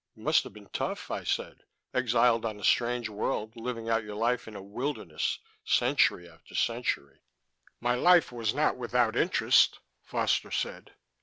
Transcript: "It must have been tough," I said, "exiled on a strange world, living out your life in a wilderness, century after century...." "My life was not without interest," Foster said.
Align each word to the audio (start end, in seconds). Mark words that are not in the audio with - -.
"It 0.17 0.23
must 0.23 0.43
have 0.45 0.53
been 0.53 0.67
tough," 0.73 1.11
I 1.11 1.23
said, 1.23 1.61
"exiled 1.93 2.43
on 2.43 2.59
a 2.59 2.63
strange 2.63 3.07
world, 3.07 3.55
living 3.55 3.87
out 3.87 4.03
your 4.03 4.15
life 4.15 4.47
in 4.47 4.55
a 4.55 4.61
wilderness, 4.63 5.37
century 5.63 6.27
after 6.27 6.55
century...." 6.55 7.21
"My 7.79 7.93
life 7.93 8.31
was 8.31 8.51
not 8.51 8.77
without 8.77 9.15
interest," 9.15 9.77
Foster 10.01 10.49
said. 10.49 10.95